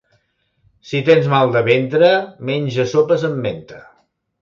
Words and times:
Si 0.91 1.01
tens 1.09 1.27
mal 1.35 1.53
de 1.57 1.63
ventre 1.69 2.11
menja 2.51 2.89
sopes 2.97 3.31
amb 3.33 3.43
menta. 3.49 3.83